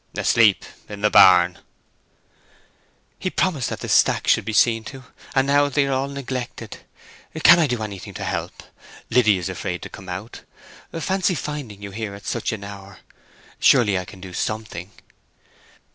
[0.17, 1.59] "Asleep in the barn."
[3.19, 5.03] "He promised that the stacks should be seen to,
[5.35, 6.79] and now they are all neglected!
[7.43, 8.63] Can I do anything to help?
[9.11, 10.41] Liddy is afraid to come out.
[10.91, 13.01] Fancy finding you here at such an hour!
[13.59, 14.89] Surely I can do something?"